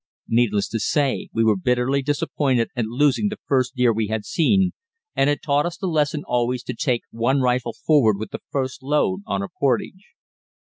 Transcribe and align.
Needless 0.29 0.67
to 0.69 0.79
say, 0.79 1.29
we 1.31 1.43
were 1.43 1.55
bitterly 1.55 2.01
disappointed 2.01 2.69
at 2.75 2.85
losing 2.85 3.29
the 3.29 3.37
first 3.45 3.75
deer 3.75 3.93
we 3.93 4.07
had 4.07 4.25
seen, 4.25 4.71
and 5.15 5.29
it 5.29 5.43
taught 5.43 5.67
us 5.67 5.77
the 5.77 5.85
lesson 5.85 6.23
always 6.25 6.63
to 6.63 6.73
take 6.73 7.03
one 7.11 7.39
rifle 7.39 7.75
forward 7.85 8.17
with 8.17 8.31
the 8.31 8.39
first 8.49 8.81
load 8.81 9.19
on 9.27 9.43
a 9.43 9.47
portage. 9.47 10.15